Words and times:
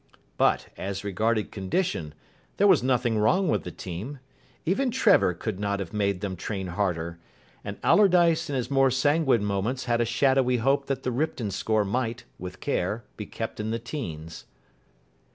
But, 0.35 0.69
as 0.77 1.03
regarded 1.03 1.51
condition, 1.51 2.15
there 2.57 2.65
was 2.65 2.81
nothing 2.81 3.19
wrong 3.19 3.49
with 3.49 3.63
the 3.63 3.71
team. 3.71 4.17
Even 4.65 4.89
Trevor 4.89 5.35
could 5.35 5.59
not 5.59 5.79
have 5.79 5.93
made 5.93 6.21
them 6.21 6.35
train 6.35 6.69
harder; 6.69 7.19
and 7.63 7.77
Allardyce 7.83 8.49
in 8.49 8.55
his 8.55 8.71
more 8.71 8.89
sanguine 8.89 9.45
moments 9.45 9.85
had 9.85 10.01
a 10.01 10.05
shadowy 10.05 10.57
hope 10.57 10.87
that 10.87 11.03
the 11.03 11.11
Ripton 11.11 11.51
score 11.51 11.85
might, 11.85 12.23
with 12.39 12.61
care, 12.61 13.03
be 13.15 13.27
kept 13.27 13.59
in 13.59 13.69
the 13.69 13.77
teens. 13.77 14.45